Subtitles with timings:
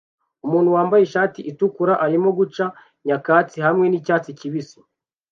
[0.45, 2.65] Umuntu wambaye ishati itukura arimo guca
[3.05, 4.79] nyakatsi hamwe nicyatsi kibisi